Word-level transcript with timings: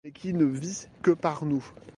Mais 0.03 0.11
qui 0.13 0.33
ne 0.33 0.45
vit 0.45 0.87
que 1.03 1.11
par 1.11 1.45
nous. 1.45 1.63